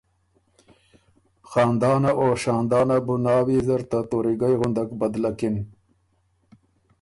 خاندانه 1.49 2.11
او 2.21 2.27
شاندانه 2.43 2.97
بُو 3.05 3.15
ناويې 3.25 3.59
زر 3.67 3.81
ته 3.91 3.97
توریګئ 4.11 4.53
غُندک 4.59 4.89
بدلکِن۔ 4.99 5.55